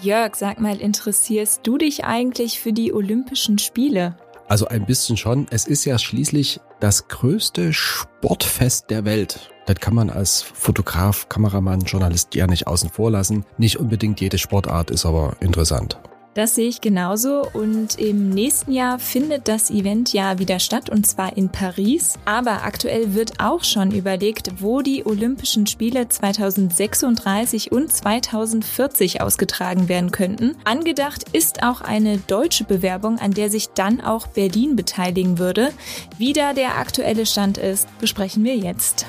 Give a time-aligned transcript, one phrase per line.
[0.00, 4.16] Jörg, sag mal, interessierst du dich eigentlich für die Olympischen Spiele?
[4.48, 5.46] Also ein bisschen schon.
[5.50, 9.50] Es ist ja schließlich das größte Sportfest der Welt.
[9.66, 13.44] Das kann man als Fotograf, Kameramann, Journalist ja nicht außen vor lassen.
[13.58, 16.00] Nicht unbedingt jede Sportart ist aber interessant.
[16.34, 21.06] Das sehe ich genauso und im nächsten Jahr findet das Event ja wieder statt und
[21.06, 22.18] zwar in Paris.
[22.24, 30.10] Aber aktuell wird auch schon überlegt, wo die Olympischen Spiele 2036 und 2040 ausgetragen werden
[30.10, 30.56] könnten.
[30.64, 35.70] Angedacht ist auch eine deutsche Bewerbung, an der sich dann auch Berlin beteiligen würde.
[36.16, 39.04] Wie da der aktuelle Stand ist, besprechen wir jetzt.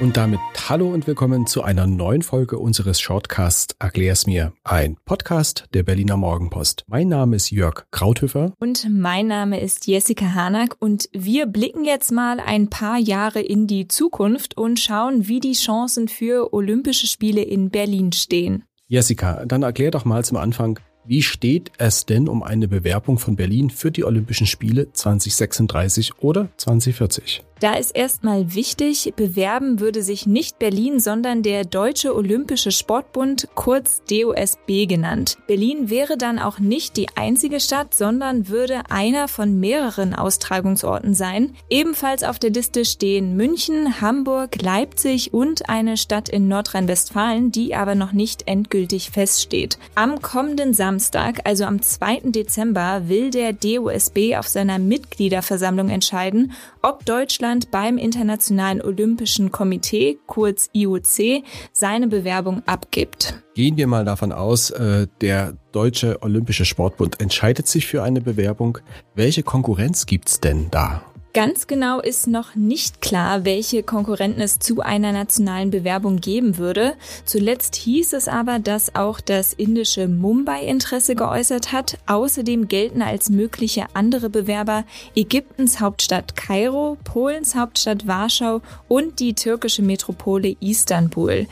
[0.00, 0.38] Und damit
[0.68, 6.16] hallo und willkommen zu einer neuen Folge unseres Shortcasts Erklär's mir, ein Podcast der Berliner
[6.16, 6.84] Morgenpost.
[6.86, 8.52] Mein Name ist Jörg Krauthöfer.
[8.60, 13.66] Und mein Name ist Jessica Hanack und wir blicken jetzt mal ein paar Jahre in
[13.66, 18.62] die Zukunft und schauen, wie die Chancen für Olympische Spiele in Berlin stehen.
[18.86, 20.78] Jessica, dann erklär doch mal zum Anfang,
[21.08, 26.50] wie steht es denn um eine Bewerbung von Berlin für die Olympischen Spiele 2036 oder
[26.58, 27.42] 2040?
[27.60, 34.02] Da ist erstmal wichtig, bewerben würde sich nicht Berlin, sondern der Deutsche Olympische Sportbund, kurz
[34.08, 35.38] DOSB genannt.
[35.48, 41.54] Berlin wäre dann auch nicht die einzige Stadt, sondern würde einer von mehreren Austragungsorten sein.
[41.68, 47.96] Ebenfalls auf der Liste stehen München, Hamburg, Leipzig und eine Stadt in Nordrhein-Westfalen, die aber
[47.96, 49.78] noch nicht endgültig feststeht.
[49.96, 50.97] Am kommenden Samstag,
[51.44, 52.22] also am 2.
[52.24, 60.18] Dezember, will der DOSB auf seiner Mitgliederversammlung entscheiden, ob Deutschland Deutschland beim Internationalen Olympischen Komitee,
[60.26, 63.42] kurz IOC, seine Bewerbung abgibt.
[63.54, 68.78] Gehen wir mal davon aus, äh, der Deutsche Olympische Sportbund entscheidet sich für eine Bewerbung.
[69.14, 71.02] Welche Konkurrenz gibt's denn da?
[71.38, 76.94] Ganz genau ist noch nicht klar, welche Konkurrenten es zu einer nationalen Bewerbung geben würde.
[77.26, 81.98] Zuletzt hieß es aber, dass auch das indische Mumbai Interesse geäußert hat.
[82.06, 84.82] Außerdem gelten als mögliche andere Bewerber
[85.14, 91.46] Ägyptens Hauptstadt Kairo, Polens Hauptstadt Warschau und die türkische Metropole Istanbul.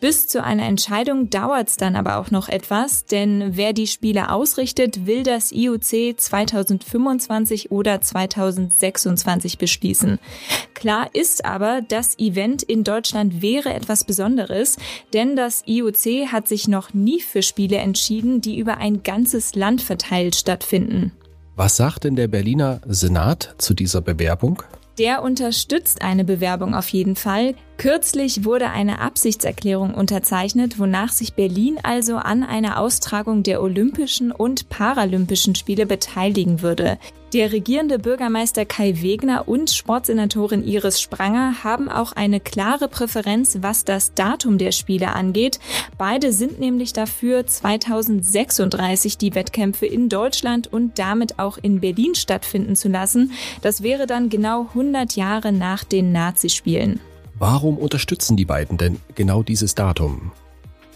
[0.00, 4.30] Bis zu einer Entscheidung dauert es dann aber auch noch etwas, denn wer die Spiele
[4.30, 9.25] ausrichtet, will das IOC 2025 oder 2026
[9.58, 10.18] beschließen.
[10.74, 14.76] Klar ist aber, das Event in Deutschland wäre etwas Besonderes,
[15.12, 19.82] denn das IOC hat sich noch nie für Spiele entschieden, die über ein ganzes Land
[19.82, 21.12] verteilt stattfinden.
[21.56, 24.62] Was sagt denn der Berliner Senat zu dieser Bewerbung?
[24.98, 27.54] Der unterstützt eine Bewerbung auf jeden Fall.
[27.78, 34.70] Kürzlich wurde eine Absichtserklärung unterzeichnet, wonach sich Berlin also an einer Austragung der Olympischen und
[34.70, 36.98] Paralympischen Spiele beteiligen würde.
[37.34, 43.84] Der regierende Bürgermeister Kai Wegner und Sportsenatorin Iris Spranger haben auch eine klare Präferenz, was
[43.84, 45.58] das Datum der Spiele angeht.
[45.98, 52.74] Beide sind nämlich dafür, 2036 die Wettkämpfe in Deutschland und damit auch in Berlin stattfinden
[52.74, 53.32] zu lassen.
[53.60, 57.00] Das wäre dann genau 100 Jahre nach den Nazispielen.
[57.38, 60.32] Warum unterstützen die beiden denn genau dieses Datum?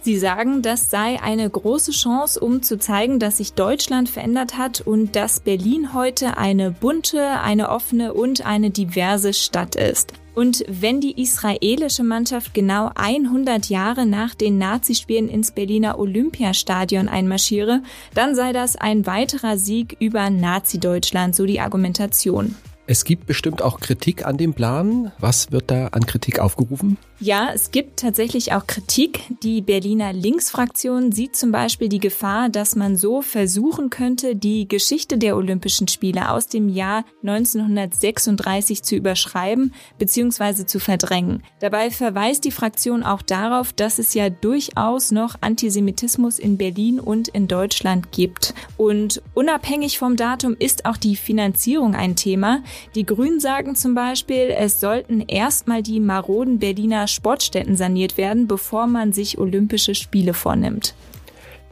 [0.03, 4.81] Sie sagen, das sei eine große Chance, um zu zeigen, dass sich Deutschland verändert hat
[4.81, 10.15] und dass Berlin heute eine bunte, eine offene und eine diverse Stadt ist.
[10.35, 17.83] Und wenn die israelische Mannschaft genau 100 Jahre nach den Nazispielen ins Berliner Olympiastadion einmarschiere,
[18.15, 22.55] dann sei das ein weiterer Sieg über Nazi-Deutschland, so die Argumentation.
[22.91, 25.13] Es gibt bestimmt auch Kritik an dem Plan.
[25.21, 26.99] Was wird da an Kritik aufgerufen?
[27.21, 29.21] Ja, es gibt tatsächlich auch Kritik.
[29.45, 35.19] Die Berliner Linksfraktion sieht zum Beispiel die Gefahr, dass man so versuchen könnte, die Geschichte
[35.19, 40.67] der Olympischen Spiele aus dem Jahr 1936 zu überschreiben bzw.
[40.67, 41.45] zu verdrängen.
[41.61, 47.29] Dabei verweist die Fraktion auch darauf, dass es ja durchaus noch Antisemitismus in Berlin und
[47.29, 48.53] in Deutschland gibt.
[48.77, 52.65] Und unabhängig vom Datum ist auch die Finanzierung ein Thema.
[52.95, 58.87] Die Grünen sagen zum Beispiel, es sollten erstmal die maroden Berliner Sportstätten saniert werden, bevor
[58.87, 60.95] man sich Olympische Spiele vornimmt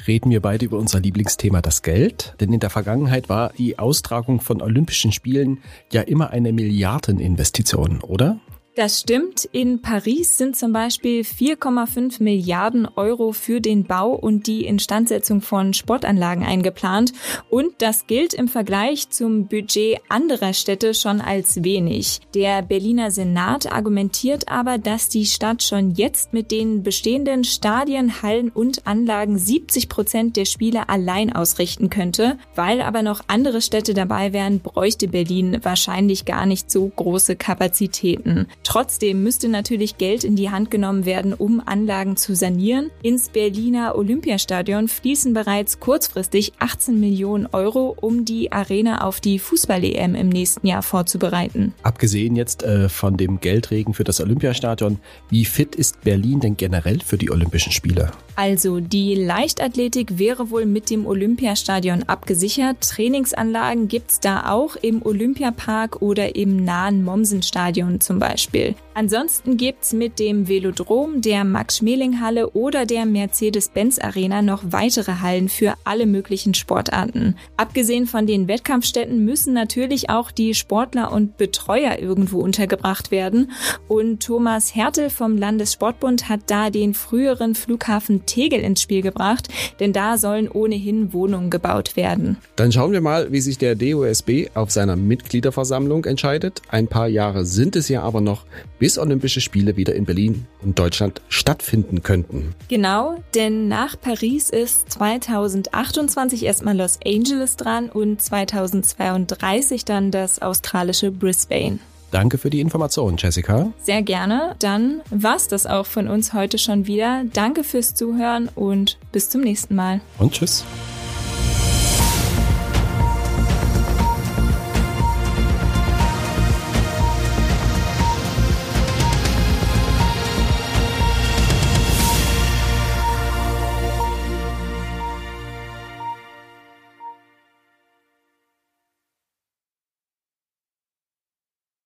[0.08, 2.34] reden wir beide über unser Lieblingsthema, das Geld.
[2.40, 5.58] Denn in der Vergangenheit war die Austragung von Olympischen Spielen
[5.93, 8.40] ja immer eine Milliardeninvestition, oder?
[8.78, 9.44] Das stimmt.
[9.50, 15.75] In Paris sind zum Beispiel 4,5 Milliarden Euro für den Bau und die Instandsetzung von
[15.75, 17.12] Sportanlagen eingeplant.
[17.50, 22.20] Und das gilt im Vergleich zum Budget anderer Städte schon als wenig.
[22.36, 28.48] Der Berliner Senat argumentiert aber, dass die Stadt schon jetzt mit den bestehenden Stadien, Hallen
[28.48, 32.38] und Anlagen 70 Prozent der Spiele allein ausrichten könnte.
[32.54, 38.46] Weil aber noch andere Städte dabei wären, bräuchte Berlin wahrscheinlich gar nicht so große Kapazitäten.
[38.69, 42.91] Trotzdem müsste natürlich Geld in die Hand genommen werden, um Anlagen zu sanieren.
[43.03, 50.15] Ins Berliner Olympiastadion fließen bereits kurzfristig 18 Millionen Euro, um die Arena auf die Fußball-EM
[50.15, 51.73] im nächsten Jahr vorzubereiten.
[51.82, 54.99] Abgesehen jetzt äh, von dem Geldregen für das Olympiastadion,
[55.31, 58.11] wie fit ist Berlin denn generell für die Olympischen Spiele?
[58.37, 62.82] Also die Leichtathletik wäre wohl mit dem Olympiastadion abgesichert.
[62.82, 68.57] Trainingsanlagen gibt's da auch im Olympiapark oder im nahen Mommsenstadion zum Beispiel.
[68.58, 68.75] Beispiel.
[68.94, 76.05] Ansonsten gibt's mit dem Velodrom, der Max-Schmeling-Halle oder der Mercedes-Benz-Arena noch weitere Hallen für alle
[76.05, 77.37] möglichen Sportarten.
[77.56, 83.52] Abgesehen von den Wettkampfstätten müssen natürlich auch die Sportler und Betreuer irgendwo untergebracht werden.
[83.87, 89.46] Und Thomas Hertel vom Landessportbund hat da den früheren Flughafen Tegel ins Spiel gebracht,
[89.78, 92.38] denn da sollen ohnehin Wohnungen gebaut werden.
[92.56, 96.62] Dann schauen wir mal, wie sich der DOSB auf seiner Mitgliederversammlung entscheidet.
[96.69, 98.44] Ein paar Jahre sind es ja aber noch,
[98.79, 102.55] bis Olympische Spiele wieder in Berlin und Deutschland stattfinden könnten.
[102.69, 111.11] Genau, denn nach Paris ist 2028 erstmal Los Angeles dran und 2032 dann das australische
[111.11, 111.79] Brisbane.
[112.11, 113.70] Danke für die Information, Jessica.
[113.82, 114.55] Sehr gerne.
[114.61, 117.25] Dann war's das auch von uns heute schon wieder.
[117.35, 120.00] Danke fürs Zuhören und bis zum nächsten Mal.
[120.19, 120.64] Und tschüss.